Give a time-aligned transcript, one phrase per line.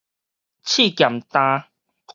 [0.65, 1.65] 試鹹淡